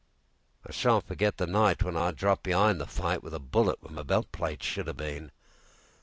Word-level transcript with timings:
I 0.65 0.71
sha'n't 0.71 1.05
forgit 1.05 1.37
the 1.37 1.45
nightWhen 1.45 1.95
I 1.95 2.09
dropped 2.09 2.41
be'ind 2.41 2.81
the 2.81 2.85
fightWith 2.87 3.33
a 3.33 3.37
bullet 3.39 3.83
where 3.83 3.93
my 3.93 4.01
belt 4.01 4.31
plate 4.31 4.63
should 4.63 4.87
'a' 4.87 4.95
been. 4.95 5.29